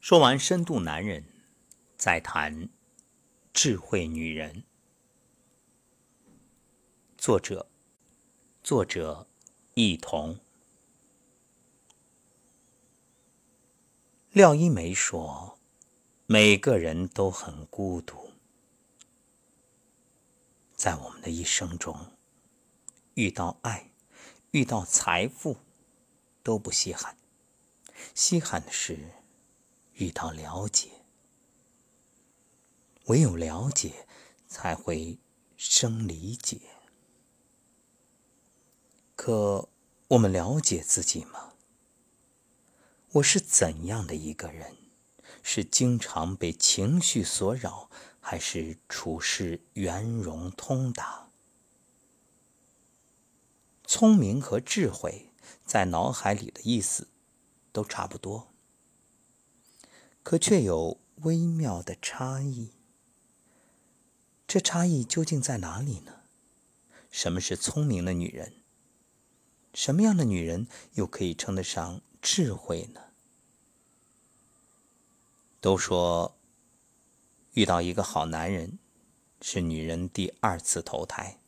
[0.00, 1.24] 说完深度男人，
[1.96, 2.68] 再谈
[3.52, 4.62] 智慧女人。
[7.18, 7.68] 作者，
[8.62, 9.26] 作者，
[9.74, 10.38] 一同。
[14.30, 15.58] 廖一梅说
[16.26, 18.30] ：“每个人都很孤独，
[20.76, 22.12] 在我们的一生中，
[23.14, 23.90] 遇到爱，
[24.52, 25.56] 遇到财富，
[26.44, 27.16] 都不稀罕。
[28.14, 28.96] 稀罕的是。”
[29.96, 30.90] 遇到了解，
[33.06, 34.06] 唯有了解，
[34.46, 35.18] 才会
[35.56, 36.60] 生理解。
[39.14, 39.68] 可
[40.08, 41.54] 我们了解自己吗？
[43.12, 44.76] 我是怎样的一个人？
[45.42, 47.88] 是经常被情绪所扰，
[48.20, 51.30] 还是处事圆融通达？
[53.84, 55.30] 聪明和智慧
[55.64, 57.08] 在脑海里的意思
[57.72, 58.52] 都差不多。
[60.26, 62.72] 可却有微妙的差异，
[64.48, 66.22] 这差异究竟在哪里呢？
[67.12, 68.54] 什么是聪明的女人？
[69.72, 73.02] 什么样的女人又可以称得上智慧呢？
[75.60, 76.36] 都说
[77.52, 78.80] 遇到一个好男人
[79.40, 81.38] 是女人第二次投胎，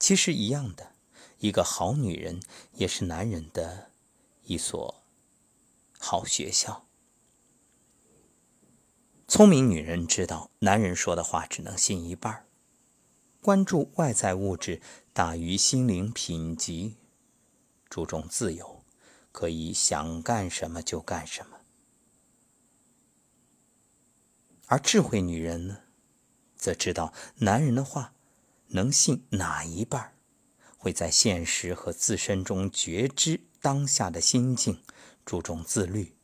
[0.00, 0.90] 其实一样的，
[1.38, 3.92] 一个好女人也是男人的
[4.42, 5.04] 一所
[6.00, 6.84] 好学校。
[9.26, 12.46] 聪明女人知道，男人说的话只能信一半
[13.40, 16.96] 关注外在物质大于心灵品级，
[17.88, 18.84] 注重自由，
[19.32, 21.60] 可以想干什么就干什么。
[24.66, 25.78] 而智慧女人呢，
[26.54, 28.14] 则知道男人的话
[28.68, 30.14] 能信哪一半
[30.76, 34.82] 会在现实和自身中觉知当下的心境，
[35.24, 36.14] 注重自律。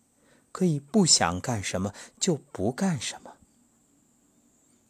[0.53, 3.37] 可以不想干什么就不干什么。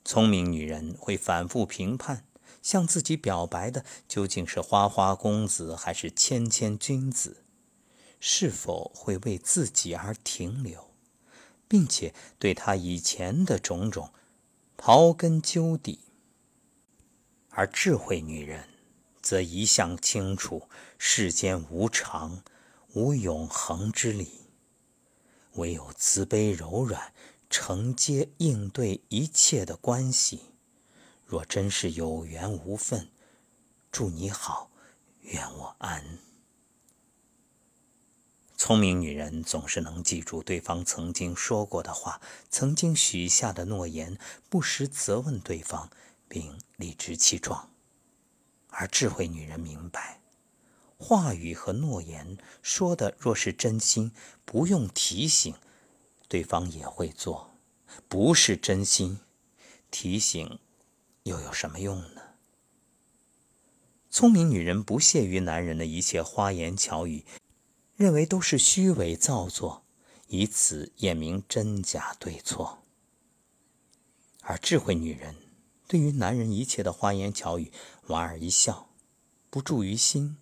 [0.05, 2.25] 聪明女人会反复评判，
[2.63, 7.45] 向自己表白的究竟是花花公子还是谦谦君子，
[8.19, 10.91] 是否会为自己而停留，
[11.69, 14.13] 并且对他以前的种种
[14.77, 16.01] 刨根究底。
[17.51, 18.69] 而智慧女人
[19.21, 22.43] 则一向清楚世间无常，
[22.95, 24.40] 无永恒之理。
[25.55, 27.13] 唯有慈悲柔软，
[27.49, 30.43] 承接应对一切的关系。
[31.27, 33.09] 若真是有缘无分，
[33.93, 34.71] 祝你好，
[35.23, 36.19] 愿我安。
[38.57, 44.19] 聪明女人总是能记住对方曾经说过的话，曾经许下的诺言，
[44.49, 45.91] 不时责问对方，
[46.29, 47.71] 并理直气壮。
[48.69, 50.20] 而智慧女人明白。
[51.03, 54.13] 话语和诺言说的若是真心，
[54.45, 55.55] 不用提醒，
[56.29, 57.57] 对方也会做；
[58.07, 59.19] 不是真心，
[59.91, 60.59] 提醒
[61.23, 62.21] 又有什么用呢？
[64.11, 67.25] 聪明女人不屑于男人的一切花言巧语，
[67.97, 69.83] 认为都是虚伪造作，
[70.27, 72.83] 以此验明真假对错。
[74.43, 75.35] 而智慧女人
[75.89, 77.73] 对于男人一切的花言巧语，
[78.07, 78.91] 莞尔一笑，
[79.49, 80.37] 不注于心。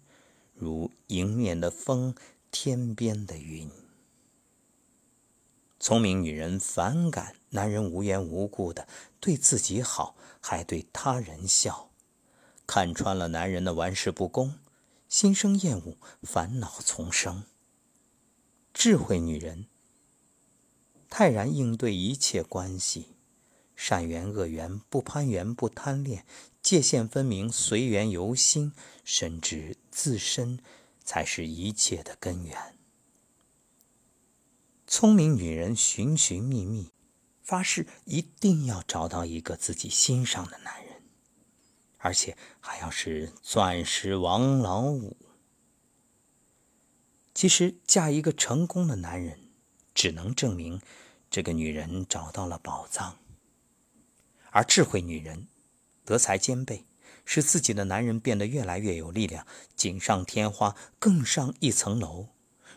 [0.58, 2.16] 如迎面的风，
[2.50, 3.70] 天边的云。
[5.78, 8.88] 聪明女人反感男人无缘无故的
[9.20, 11.90] 对自己好，还对他人笑，
[12.66, 14.54] 看穿了男人的玩世不恭，
[15.08, 17.44] 心生厌恶，烦恼丛生。
[18.74, 19.66] 智慧女人
[21.08, 23.14] 泰然应对一切关系，
[23.76, 26.26] 善缘恶缘不攀缘不贪恋。
[26.60, 28.72] 界限分明，随缘由心，
[29.04, 30.60] 深知自身
[31.02, 32.78] 才是一切的根源。
[34.86, 36.92] 聪明女人寻寻觅觅，
[37.42, 41.02] 发誓一定要找到一个自己欣赏的男人，
[41.96, 45.16] 而且还要是钻石王老五。
[47.34, 49.50] 其实，嫁一个成功的男人，
[49.92, 50.80] 只能证明
[51.28, 53.18] 这个女人找到了宝藏，
[54.52, 55.48] 而智慧女人。
[56.04, 56.86] 德才兼备，
[57.30, 59.46] 使自己的男人变得越来越有力量，
[59.76, 62.28] 锦上添花，更上一层楼。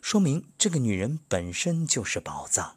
[0.02, 2.76] 说明这个女人本身就是宝藏。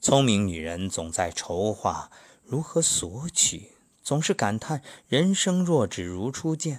[0.00, 2.10] 聪明女人总在筹划
[2.42, 3.72] 如何索取，
[4.02, 6.78] 总是感叹人生若只如初见；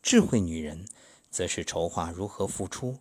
[0.00, 0.86] 智慧女人
[1.32, 3.00] 则是筹划如何付出，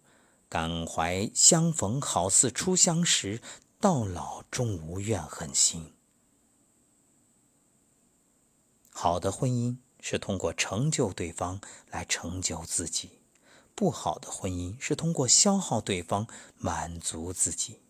[0.49, 3.39] 感怀相逢好似初相识，
[3.79, 5.91] 到老终无怨恨心。
[8.97, 11.59] 好的婚姻是通过成就对方
[11.91, 13.19] 来成就自己，
[13.75, 16.25] 不好的婚姻是通过消耗对方
[16.57, 17.81] 满足自己。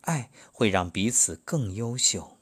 [0.00, 2.38] 爱会让彼此更优秀。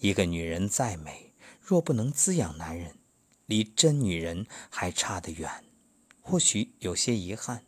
[0.00, 2.98] 一个女人再美，若不能滋养男人，
[3.46, 5.64] 离真女人还差得远，
[6.20, 7.64] 或许有些遗憾。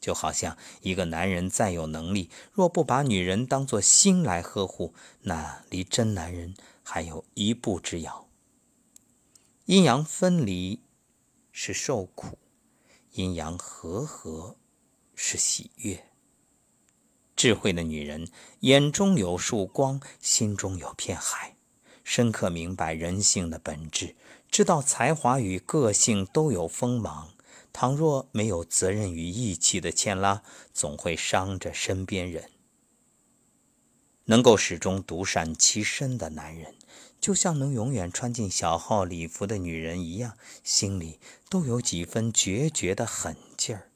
[0.00, 6.54] 就好像一个男人再有能力，若不把女人当作心来呵护，那离真男人
[6.84, 8.28] 还有一步之遥。
[9.64, 10.80] 阴阳分离
[11.50, 12.38] 是受苦，
[13.12, 14.56] 阴阳和合
[15.16, 16.04] 是喜悦。
[17.34, 18.28] 智慧的女人
[18.60, 21.56] 眼中有束光，心中有片海，
[22.04, 24.14] 深刻明白人性的本质，
[24.50, 27.30] 知道才华与个性都有锋芒。
[27.72, 32.50] 倘若没有责任与义气的牵拉，总会伤着身边人。
[34.26, 36.74] 能够始终独善其身的男人，
[37.20, 41.18] 就像能永远穿进小号礼服的女人一样，心里
[41.48, 43.90] 都有几分决绝的狠劲儿。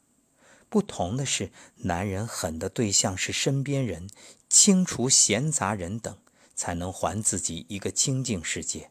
[0.69, 4.11] 不同的是，男人狠的对象是身边人，
[4.51, 6.19] 清除闲杂人等，
[6.55, 8.91] 才能还自己一个清净世界。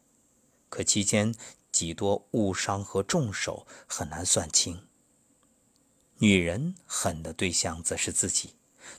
[0.69, 1.35] 可期间，
[1.71, 4.87] 几多误伤和重手很难算清。
[6.17, 8.55] 女人狠的对象则是自己，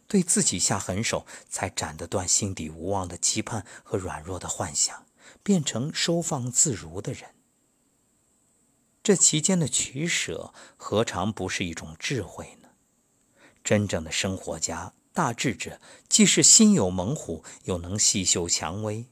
[0.06, 5.06] 对自己下狠手，才斩得断心底无望的期盼和软弱的幻想，
[5.42, 7.34] 变成收放自如的人。
[9.02, 12.68] 这其间的取舍，何尝不是一种智慧呢？
[13.64, 19.06] 真正的生活家、大智者，既是心有猛虎，又能细嗅蔷薇。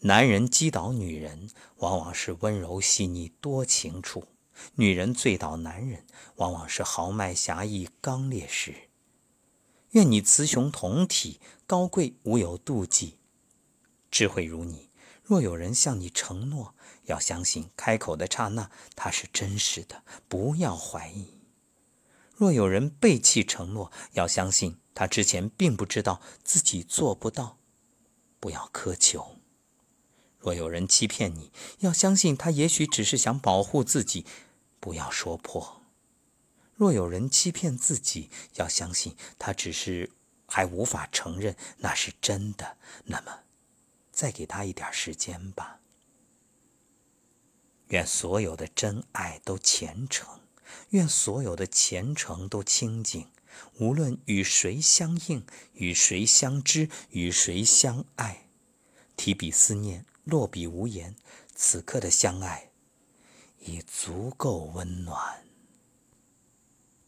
[0.00, 4.24] 男人击倒女人，往往是温柔细腻多情处；
[4.74, 6.04] 女人醉倒男人，
[6.36, 8.90] 往往是豪迈侠义刚烈时。
[9.92, 13.18] 愿你雌雄同体，高贵无有妒忌。
[14.10, 14.88] 智慧如你，
[15.22, 16.74] 若有人向你承诺，
[17.04, 21.38] 要相信开口的刹那他是真实的，不要怀疑；
[22.34, 27.58] 若有人背弃承诺，要相信他之前并不知道自己做不到，
[28.40, 29.36] 不要苛求。
[30.38, 34.24] 若有人欺骗你，要相信他也许只是想保护自己，
[34.80, 35.81] 不要说破；
[36.82, 40.10] 若有人欺骗自己，要相信他只是
[40.48, 42.76] 还无法承认那是真的。
[43.04, 43.44] 那么，
[44.10, 45.78] 再给他一点时间吧。
[47.90, 50.40] 愿所有的真爱都虔诚，
[50.88, 53.30] 愿所有的虔诚都清净。
[53.78, 58.48] 无论与谁相应，与谁相知，与谁相爱，
[59.16, 60.04] 提笔思念。
[60.24, 61.14] 落笔无言，
[61.54, 62.72] 此刻的相爱
[63.60, 65.44] 已足够温暖。